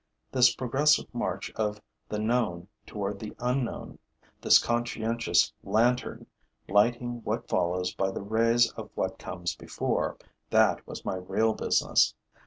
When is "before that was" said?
9.55-11.05